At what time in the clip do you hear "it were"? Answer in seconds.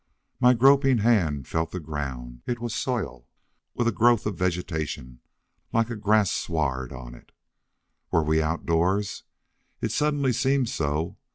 7.13-8.23